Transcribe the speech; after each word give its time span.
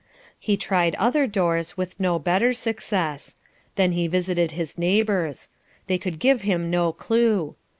He 0.39 0.57
tried 0.57 0.95
other 0.95 1.27
doors 1.27 1.77
with 1.77 1.99
no 1.99 2.17
better 2.17 2.53
success; 2.53 3.35
then 3.75 3.91
he 3.91 4.07
visited 4.07 4.53
his 4.53 4.75
neighbours. 4.75 5.47
They 5.85 5.99
could 5.99 6.17
give 6.17 6.41
him 6.41 6.71
no 6.71 6.91
clue. 6.91 7.55